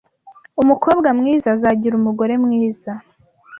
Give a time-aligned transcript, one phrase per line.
[0.61, 2.91] Umukobwa mwiza azagira umugore mwiza.